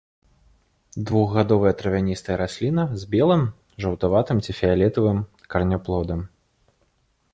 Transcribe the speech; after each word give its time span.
Двухгадовая 1.09 1.73
травяністая 1.81 2.37
расліна 2.43 2.83
з 3.03 3.09
белым, 3.13 3.43
жаўтаватым 3.85 4.37
ці 4.47 4.51
фіялетавым 4.61 5.19
караняплодам. 5.53 6.29